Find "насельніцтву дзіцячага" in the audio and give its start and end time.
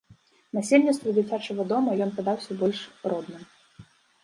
0.57-1.67